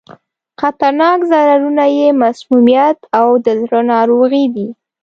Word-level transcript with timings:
خطرناک 0.59 1.19
ضررونه 1.31 1.85
یې 1.97 2.07
مسمومیت 2.21 2.97
او 3.19 3.27
د 3.45 3.47
زړه 3.61 3.79
ناروغي 3.93 4.45
دي. 4.55 4.67